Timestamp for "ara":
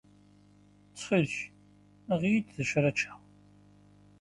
2.77-2.95